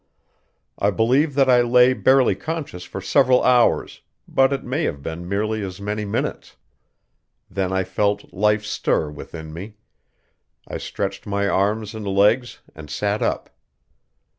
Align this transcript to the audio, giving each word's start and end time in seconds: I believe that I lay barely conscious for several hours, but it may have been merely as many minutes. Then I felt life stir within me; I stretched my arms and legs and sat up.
I 0.79 0.89
believe 0.89 1.35
that 1.35 1.47
I 1.47 1.61
lay 1.61 1.93
barely 1.93 2.33
conscious 2.33 2.85
for 2.85 3.01
several 3.01 3.43
hours, 3.43 4.01
but 4.27 4.51
it 4.51 4.63
may 4.63 4.85
have 4.85 5.03
been 5.03 5.29
merely 5.29 5.61
as 5.61 5.79
many 5.79 6.05
minutes. 6.05 6.55
Then 7.51 7.71
I 7.71 7.83
felt 7.83 8.33
life 8.33 8.65
stir 8.65 9.11
within 9.11 9.53
me; 9.53 9.75
I 10.67 10.79
stretched 10.79 11.27
my 11.27 11.47
arms 11.47 11.93
and 11.93 12.07
legs 12.07 12.61
and 12.73 12.89
sat 12.89 13.21
up. 13.21 13.51